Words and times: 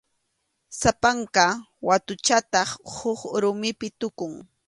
Sapanka 0.79 1.45
watuchataq 1.87 2.69
huk 2.95 3.19
rumipi 3.41 3.87
tukun. 3.99 4.33